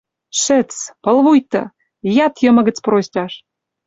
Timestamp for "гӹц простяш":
2.67-3.33